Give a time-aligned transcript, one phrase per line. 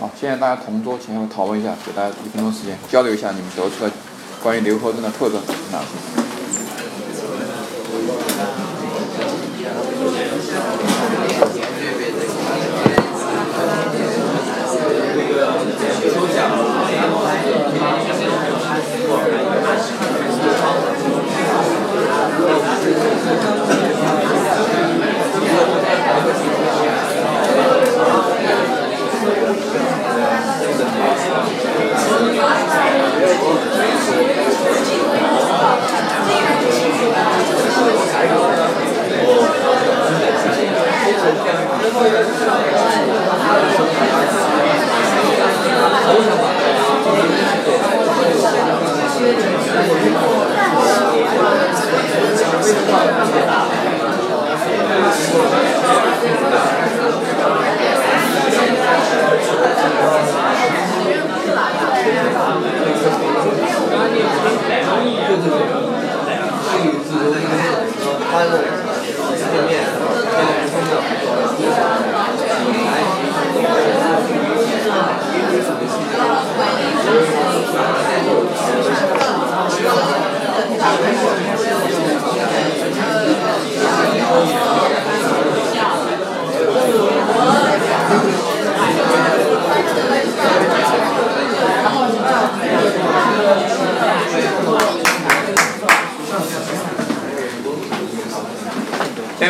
[0.00, 3.90] 好，现在大家同桌前后讨论一下，给大家一分钟时间交流一下你们得出的
[4.40, 5.86] 关于刘和珍的特征是哪些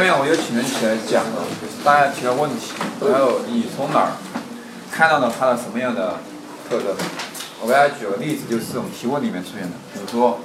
[0.01, 1.25] 面我就请人起来讲，
[1.89, 4.13] 大家提的问题，还有你从哪儿
[4.93, 6.17] 看到了他的什么样的
[6.69, 6.95] 特征？
[7.63, 10.39] 我给大家举个例子，就是这种提问里面出现的，比如说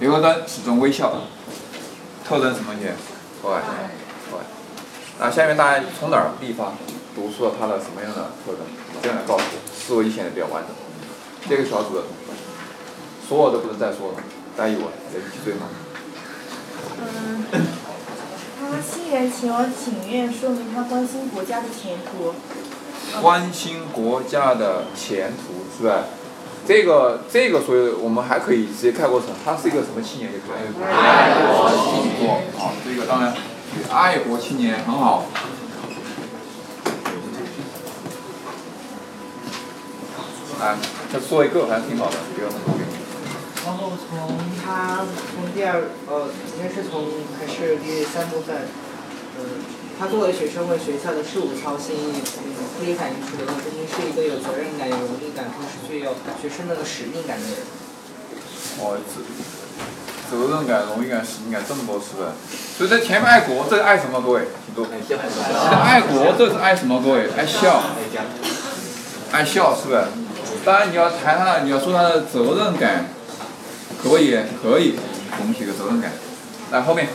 [0.00, 1.12] 刘和珍始终微笑，
[2.26, 2.94] 特征什么些？
[3.42, 4.40] 对，对。
[5.20, 6.72] 那下面大家从哪儿地方
[7.14, 8.64] 读出了他的什么样的特征？
[9.02, 10.72] 这样来告诉我，思维就显得比较完整。
[11.50, 12.40] 这个小组的同学，
[13.28, 14.18] 所有都不能再说了，
[14.56, 15.68] 大家有人去追吗？
[17.52, 17.66] 嗯，
[19.30, 22.34] 请我请愿，说明他关心国家的前途。
[23.20, 26.04] 关心国家的前途是吧？
[26.66, 30.60] 这个这个，所以我们还可以直接概括成，他是一个什么青年就可以。
[30.84, 32.44] 爱国青年。
[32.58, 33.32] 好，这个当然，
[33.90, 35.26] 爱国青年很好。
[40.58, 40.74] 来，
[41.12, 42.74] 再说一个，还是挺好的，不要那么多。
[43.66, 45.04] 然后从他
[45.34, 47.04] 从第二呃，应该是从
[47.38, 48.56] 还是第三部分，
[49.38, 49.64] 嗯，
[49.98, 57.56] 他作为学生为学校的事务操心，嗯，可以反映出刘和珍是一个有责任感、有荣誉感，同时具有学生的使命感的人。
[58.78, 59.20] 哦，责
[60.28, 62.28] 责任感、荣誉感、使命感这么多是不是？
[62.76, 64.20] 所以在前面爱国，这个爱什么？
[64.20, 64.86] 各位，请坐。
[65.80, 67.00] 爱国，这是爱什么？
[67.02, 67.82] 各位，爱笑。
[69.32, 70.04] 爱笑是不是？
[70.64, 73.06] 当然你要谈他，你要说他的责任感，
[74.02, 74.96] 可以，可以，
[75.40, 76.12] 我们写个责任感。
[76.70, 77.08] 来后面。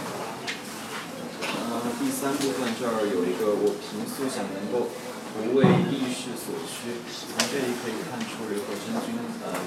[2.22, 4.90] 三部分这儿有一个，我平素想能够
[5.34, 9.58] 不为利势所趋，从这里可以看出刘和珍君呃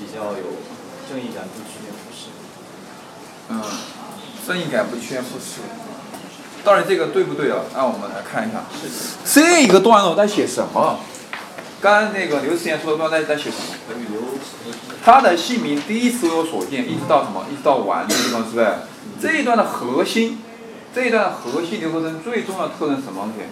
[0.00, 0.56] 比较有
[1.06, 2.32] 正义感，不趋炎附势。
[3.50, 3.60] 嗯，
[4.48, 5.60] 正义感不趋炎附势。
[6.64, 7.58] 到底这个对不对啊？
[7.74, 8.64] 那我们来看一下。
[9.26, 10.98] 这一个段落在写什么？
[11.82, 13.76] 刚刚那个刘思言说的段在在写什么？
[15.04, 17.44] 他的姓名第一次有所见，一直到什么？
[17.52, 18.66] 一直到完的地方，是不是？
[19.20, 20.38] 这一段的核心，
[20.94, 23.44] 这一段的核心刘和珍最重要的特征是什么东西？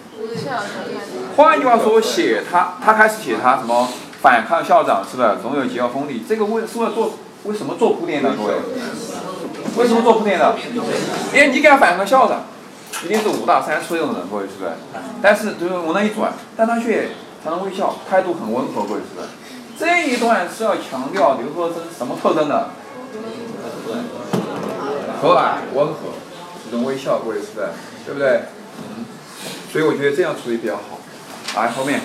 [1.35, 3.87] 换句话说，写他，他开始写他什么？
[4.21, 5.37] 反抗校长，是不是？
[5.41, 6.23] 总有桀骜锋利。
[6.27, 7.13] 这个为是为了做
[7.45, 8.35] 为什么做铺垫呢？
[8.37, 8.53] 各位，
[9.77, 10.55] 为什么做铺垫呢？
[11.33, 12.43] 因为你给他反抗校长，
[13.05, 14.71] 一定是五大三粗那种人，各位是不是？
[15.21, 17.09] 但是就是往那一转，但他却。
[17.43, 19.27] 常常微笑，态度很温和，各位是不是？
[19.75, 22.69] 这一段是要强调刘和珍什么特征的？
[25.19, 26.10] 和蔼温和，
[26.71, 27.73] 始终微笑，各位是的？
[28.05, 28.43] 对不对？
[28.79, 29.03] 嗯。
[29.69, 31.01] 所以我觉得这样处理比较好。
[31.57, 31.99] 来，后面。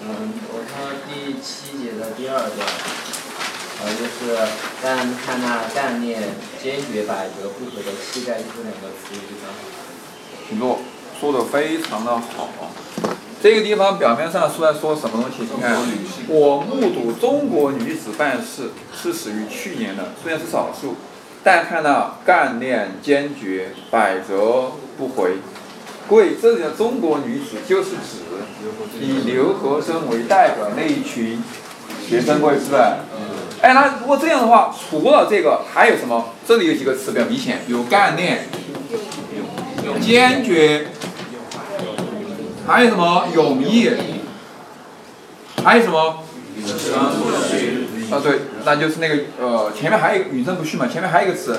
[0.00, 2.68] 嗯，我看到第七节的第二段，
[3.82, 4.38] 呃，就是
[4.80, 6.22] 但看那干练、
[6.62, 9.58] 坚决、百折不挠的气概，这两个词语非常好。
[10.48, 10.78] 请坐，
[11.20, 12.48] 说的非常的好。
[13.42, 15.52] 这个地方表面上是在说什么东西？
[15.52, 15.76] 你看，
[16.28, 20.94] 我目睹中国女子办事是始于去年的，虽然是少数，
[21.42, 25.38] 但看到干练、坚决、百折不回。
[26.08, 28.24] 贵，这里的中国女子就是指
[29.00, 31.42] 以刘和生为代表那一群
[32.08, 32.82] 学生，贵是不是？
[33.60, 36.30] 哎，那如果这样的话，除了这个还有什么？
[36.46, 38.46] 这里有几个词比较明显，有干练，
[40.00, 40.86] 坚决。
[42.66, 43.26] 还有什么？
[43.34, 43.90] 勇毅，
[45.62, 46.24] 还有什么？
[48.10, 51.58] 啊对，那就是那个呃，前面还有一个永生不续嘛，前面还有一个词，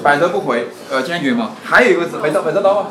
[0.00, 2.86] 百折不回，呃，坚决嘛，还有一个字，没找没找到啊？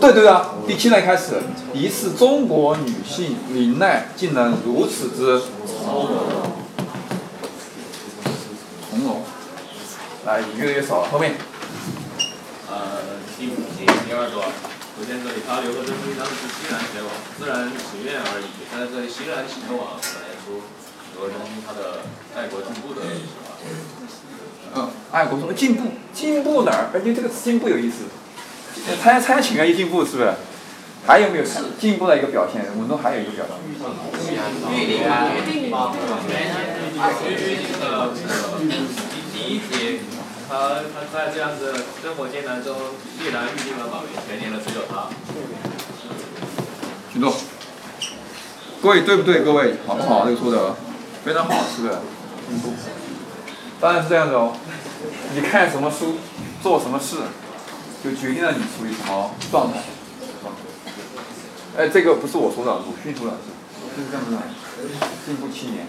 [0.00, 1.42] 对对啊，第七段开始，
[1.74, 6.10] 疑似中国女性林奈竟然如此之从
[9.02, 9.22] 容，
[10.24, 11.34] 来越来越少了，后面。
[12.70, 14.46] 呃，第五题第二段，
[14.96, 18.44] 首先这里他刘和珍书记当时是欣然前往，自然情愿而已。
[18.70, 20.22] 但在这里欣然前往，表现
[21.22, 21.36] 出刘和珍
[21.66, 22.00] 他的
[22.34, 23.08] 爱国进步的是
[23.38, 23.54] 吧？
[24.74, 25.92] 嗯，爱国什么进步？
[26.12, 26.90] 进步哪儿？
[26.92, 28.04] 而且这个词进步有意思，
[29.02, 30.32] 参参加请愿一进步是不是？
[31.06, 31.44] 还有没有
[31.78, 32.64] 进步的一个表现？
[32.78, 33.58] 文中还有一个表现。
[34.72, 35.70] 玉林啊，玉林
[37.80, 38.12] 的
[38.58, 38.66] 第
[39.32, 40.00] 第一题，
[40.48, 42.76] 他他在这样子生活艰难中，
[43.20, 45.08] 毅然预定了马云，全年的只有他。
[47.12, 47.34] 请坐。
[48.80, 49.42] 各位对不对？
[49.42, 50.24] 各位好不好？
[50.24, 50.76] 这个说的
[51.24, 51.94] 非常好，是不是？
[52.48, 52.72] 进步。
[53.80, 54.52] 当然是这样子哦。
[55.34, 56.16] 你看什么书，
[56.62, 57.16] 做什么事，
[58.02, 59.80] 就决定了你处于什么状态。
[61.78, 63.32] 哎，这个不是我说的，鲁迅说的，
[63.96, 64.38] 就是这样子的。
[65.24, 65.86] 进步青年，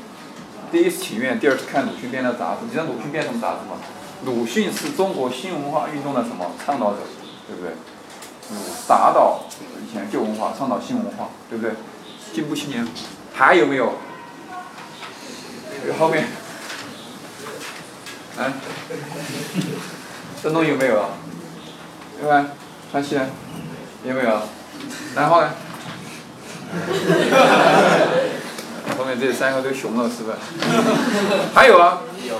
[0.71, 2.65] 第一次请愿，第二次看鲁迅编的杂志。
[2.65, 3.77] 你知道鲁迅编什么杂志吗？
[4.25, 6.99] 鲁迅是中国新文化运动的什么倡导者，
[7.47, 7.73] 对不对？
[8.51, 8.57] 嗯，
[8.87, 9.41] 打倒
[9.81, 11.73] 以前旧文化，倡导新文化，对不对？
[12.33, 12.87] 进步青年，
[13.33, 13.93] 还有没有？
[15.91, 16.27] 后面，
[18.37, 18.53] 哎，
[20.41, 21.09] 郑东有没有啊？
[22.19, 22.45] 另外，
[22.91, 23.27] 川西呢？
[24.05, 24.41] 有没有？
[25.15, 25.49] 然后呢？
[28.97, 30.37] 后面这三个都熊了，是不是？
[31.53, 31.99] 还有啊？
[32.27, 32.35] 有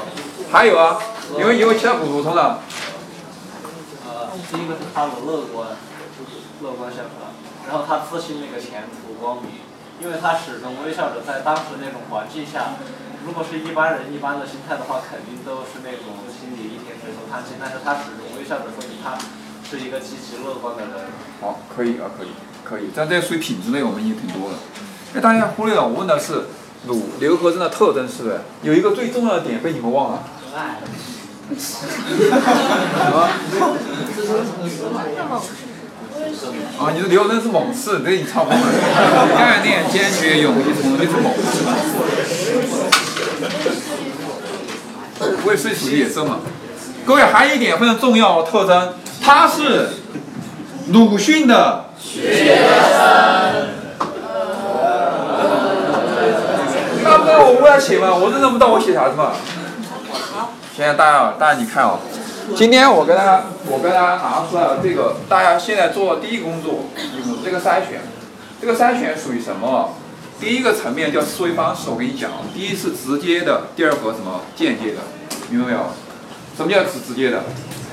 [0.52, 1.00] 还有啊？
[1.38, 2.60] 有没有其他补补充的？
[4.08, 5.70] 呃，第一个是他的乐观，
[6.62, 7.12] 乐观向上，
[7.68, 9.52] 然后他自信那个前途光明，
[10.04, 12.76] 因为他始终微笑着，在当时那种环境下，
[13.26, 19.16] 如果是一般人一般的心态的话，肯定都是那种心里一天垂头叹气，但是他始终微笑着，说明他
[19.64, 20.92] 是一个积极乐观的人。
[21.40, 22.36] 好，可以啊，可以，
[22.66, 22.92] 可以。
[22.94, 24.58] 但这属于品质类，我们已经挺多了。
[25.16, 26.48] 哎，大家忽略了，我问的是
[26.88, 28.42] 鲁刘和珍的特征，是不是？
[28.62, 30.24] 有一个最重要的点被你们忘了。
[31.56, 31.88] 什
[35.30, 35.42] 么？
[36.80, 38.64] 啊，你说刘和珍是猛士，这你差不多 了。
[39.38, 41.64] 概念坚决勇于从容就是猛士。
[45.46, 46.40] 为水土地也生嘛。
[47.06, 49.90] 各位还有一点非常重要的特征，他是
[50.90, 53.68] 鲁迅的学生。
[57.04, 59.34] 那不然我不要写嘛，我认得不到我写啥子嘛。
[60.76, 62.00] 现在大家，大家你看啊、
[62.56, 66.86] 今天我跟大家，我跟大家拿出来了这个，大家现在做的第一个工作，
[67.18, 68.02] 有这个筛选，
[68.62, 69.96] 这个筛选属于什么？
[70.40, 75.00] 第一个层面叫思维方式，我跟你讲，第一是直接的，第二个什么间接的，
[75.50, 75.80] 明白没有？
[76.56, 77.44] 什么叫直直接的？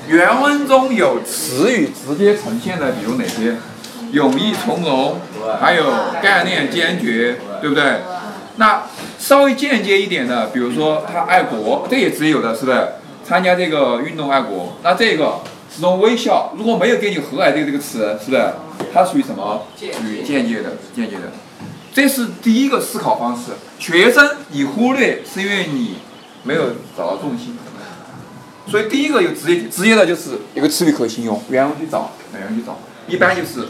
[0.08, 3.56] 原文中有词语直接呈现的，比如哪些？
[4.12, 5.20] 勇毅从容，
[5.60, 5.84] 还有
[6.20, 8.00] 概念坚决，对不对？
[8.56, 8.82] 那
[9.18, 12.88] 稍微间接一点的，比如说他爱国，这也直接有的，是不是？
[13.30, 15.38] 参加这个运动爱国，那这个
[15.72, 18.52] 始终微笑，如果没有给你“和蔼”这个这个词，是不是？
[18.92, 19.68] 它属于什么？
[19.78, 21.30] 属于间接的，间接的。
[21.94, 23.52] 这是第一个思考方式。
[23.78, 25.98] 学生你忽略，是因为你
[26.42, 27.56] 没有找到重心。
[28.66, 33.68] 所以第一个有职业，职业的就是一个词语可形容，原文去找，原文去找，一般就是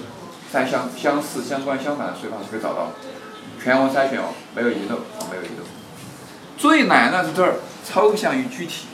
[0.50, 2.92] 三相相似、相关、相反的随方可以找到。
[3.62, 5.64] 全文筛选哦，没有遗漏啊，没有遗漏。
[6.56, 7.56] 最难的是这儿，
[7.86, 8.86] 抽象与具体。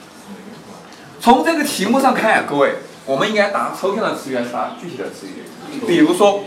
[1.20, 5.44] 从这个题目上看，各位，我们应该答抽象的词语还是答具体的词语？
[5.87, 6.40] 比如说，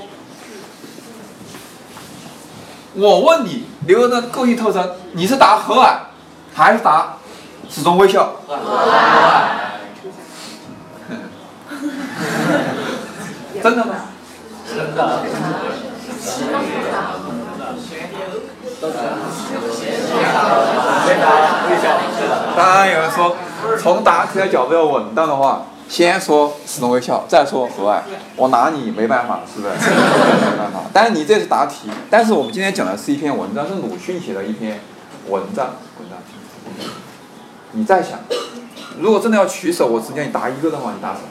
[2.94, 5.98] 我问你刘的个性特征，你是答和蔼，
[6.54, 7.18] 还是答
[7.70, 8.36] 始终微笑？
[13.62, 13.96] 真的吗？
[14.68, 15.20] 真的。
[22.56, 23.36] 当然有人说，
[23.80, 28.02] 从答题的角度要稳当的话，先说始终微笑，再说和蔼。
[28.36, 29.74] 我拿你没办法，是不是？
[29.92, 30.82] 没办法。
[30.94, 34.80] 但是你这是答题，但是我们今天讲的是一篇文章，是鲁迅写的一篇
[35.28, 35.76] 文章。
[36.00, 36.18] 文章。
[37.72, 38.20] 你再想，
[39.00, 41.28] 如果真的要取舍，我只叫你答一个的话，你答什么？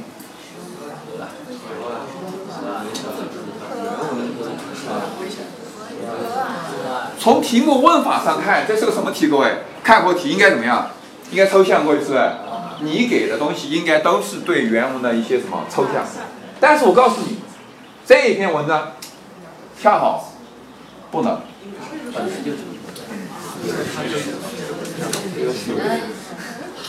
[7.20, 9.28] 从题目问法上看，这是个什么题？
[9.28, 10.90] 各位，概括题应该怎么样？
[11.30, 12.30] 应该抽象，各位是不是？
[12.80, 16.06] 你给的东西应该都是对原文的一些什么抽象。
[16.60, 17.38] 但是我告诉你，
[18.06, 18.92] 这一篇文章
[19.80, 20.32] 恰好
[21.10, 21.40] 不能。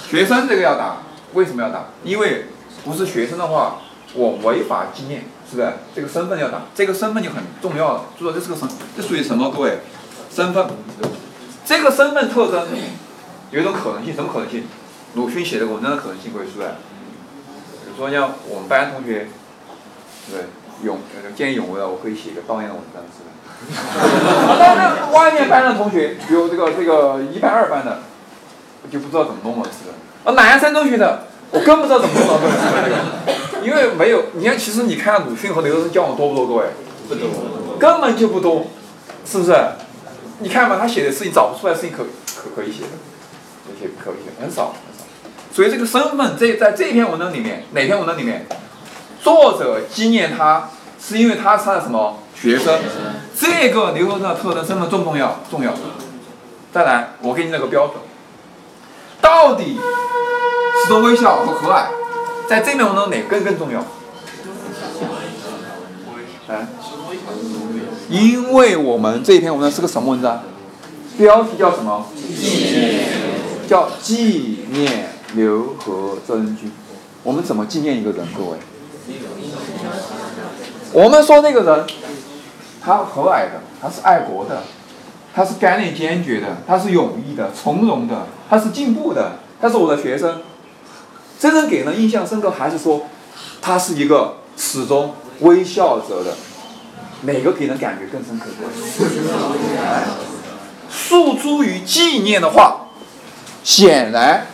[0.10, 0.98] 学生这个要打，
[1.34, 1.86] 为什么要打？
[2.04, 2.46] 因为
[2.86, 3.82] 不是学生的话，
[4.14, 5.74] 我违法纪念，是不是？
[5.96, 8.06] 这个身份要打，这个身份就很重要了。
[8.18, 9.52] 就说这是个什，这属于什么？
[9.52, 9.80] 各位，
[10.32, 10.68] 身份。
[11.66, 12.68] 这个身份特征
[13.52, 14.64] 有一种可能性，什么可能性？
[15.16, 16.68] 鲁迅写的文章的可能性，各位是不是？
[16.70, 19.28] 比如说像我们班同学，
[20.30, 20.46] 对？
[20.82, 20.98] 勇，
[21.36, 23.76] 见义勇为的，我可以写一个悼念的文章，是不是？
[24.58, 28.00] 但是外面班的同学，比如这个这个一班二班的，
[28.82, 29.96] 我就不知道怎么弄了，是不是？
[30.24, 32.40] 啊，南山中学的，我更不知道怎么弄了，
[32.86, 36.68] 这个，因为没有，你看，其实你看鲁迅和刘德生交往多不多，各位？
[37.10, 37.28] 不多，
[37.78, 38.68] 根本就不多，
[39.26, 39.54] 是不是？
[40.40, 42.90] 你看嘛，他写的事情找不出来事情可可可以写的，
[43.70, 45.06] 这些可以，很少很少。
[45.54, 48.48] 所以这个身份，这在这篇文章里面，哪篇文章里面，
[49.22, 52.80] 作者纪念他，是因为他是他的什么学生？
[53.38, 55.40] 这个刘和生的特征身份重不重要？
[55.50, 55.74] 重要。
[56.72, 57.98] 再来，我给你那个标准，
[59.22, 59.80] 到底
[60.84, 61.86] 是多微笑和和蔼，
[62.48, 63.84] 在这篇文章哪更更重要？
[66.48, 66.68] 哎，
[68.10, 70.44] 因为我们这篇文章是个什么文章？
[71.18, 72.06] 标题叫什么？
[73.70, 76.72] 叫纪念刘和珍君。
[77.22, 78.28] 我们怎么纪念一个人？
[78.36, 78.58] 各位，
[80.92, 81.86] 我们说那个人，
[82.82, 84.64] 他和蔼的，他是爱国的，
[85.36, 90.42] 他是干练坚决的，他是勇毅的、从容的，他是进步的，他是我的学生。
[91.38, 93.04] 真正给人印象深刻，还是说
[93.62, 96.36] 他是一个始终微笑着的？
[97.22, 98.48] 哪个给人感觉更深刻？
[100.90, 102.88] 诉诸于纪念的话，
[103.70, 104.48] 显然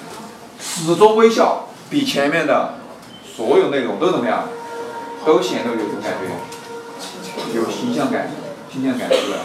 [0.60, 2.74] 始终微笑比前面的
[3.34, 4.44] 所有内容都怎么样？
[5.26, 7.58] 都显得有什么感觉？
[7.58, 8.30] 有形象感，
[8.70, 9.38] 形象感是不是？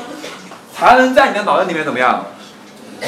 [0.75, 2.27] 才能在你的脑袋里面怎么样？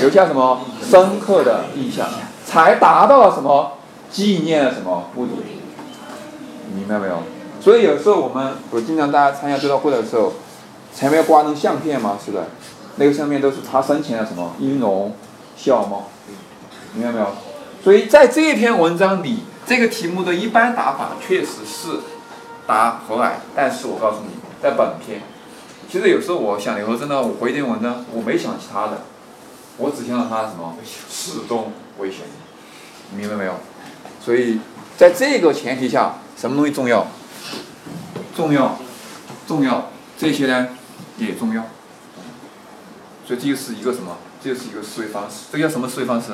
[0.01, 2.07] 留下什么深刻的印象？
[2.47, 3.79] 才达到了什么
[4.13, 5.33] 纪念的什么目的？
[6.77, 7.25] 明白没有？
[7.61, 10.35] 所以有时候我们，我经常大家参加追悼会的时候，
[10.95, 12.45] 前面挂那相片嘛，是不是？
[12.95, 15.17] 那个上面都是他生前的什么音容
[15.57, 16.09] 笑貌，
[16.95, 17.29] 明白没有？
[17.83, 22.01] 所以在这一篇文章里，这个题目的一般打法确实是
[22.67, 24.31] 答和蔼，但是我告诉你，
[24.63, 25.23] 在本篇，
[25.91, 29.03] 其实有时候我想刘和珍的，我回一篇文章，我没想其他的，
[29.79, 30.77] 我只想到他什么
[31.11, 32.19] 始终微笑，
[33.17, 33.55] 明白没有？
[34.25, 34.61] 所以
[34.97, 37.07] 在这个前提下，什么东西重要？
[38.37, 38.79] 重要，
[39.47, 40.69] 重要，这些呢
[41.19, 41.65] 也重要。
[43.27, 44.17] 所以这就是一个什么？
[44.43, 45.47] 这就是一个思维方式。
[45.53, 46.33] 这叫什么思维方式？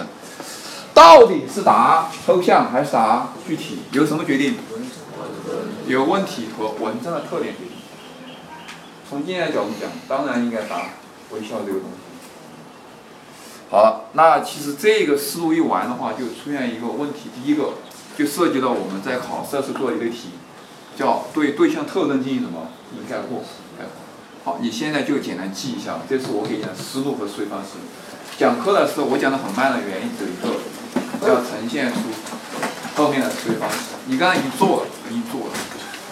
[0.99, 3.78] 到底是答抽象还是答具体？
[3.93, 4.57] 由什么决定？
[5.87, 7.76] 由问题和文章的特点决定。
[9.09, 10.87] 从经验角度讲，当然应该答
[11.31, 11.99] 微笑这个东西。
[13.71, 17.31] 好，那其实这个思路一完的话，就出现一个问题。
[17.33, 17.75] 第一个
[18.17, 20.31] 就涉及到我们在考试时做一个题。
[20.97, 22.71] 叫对对象特征进行什么？
[22.90, 23.45] 进行概括，
[23.78, 23.93] 概括。
[24.43, 27.78] 好，你现在就简单记一下，这是我给你的思路和思维方式。
[28.37, 30.38] 讲课的时候我讲的很慢的原因之一
[31.26, 31.98] 要呈现出
[32.96, 33.76] 后面的思维方式。
[34.06, 35.52] 你刚才已经做了，已经做了，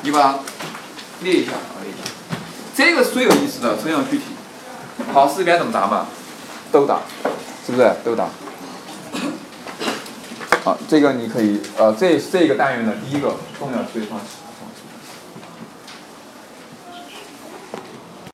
[0.02, 0.38] 你把它
[1.20, 1.98] 列一下，列一下。
[2.74, 4.24] 这个是最有意思的，抽象具体。
[5.12, 6.06] 考试该怎么答嘛？
[6.72, 7.00] 都答，
[7.64, 7.92] 是不是？
[8.04, 8.28] 都答。
[10.64, 14.45] 好，这个你可以，呃，这这个单元的第一个重要思维方式。